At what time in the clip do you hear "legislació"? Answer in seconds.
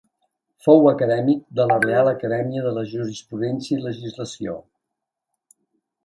3.83-4.55